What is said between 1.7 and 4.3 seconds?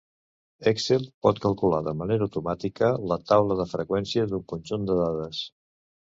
de manera automàtica la taula de freqüència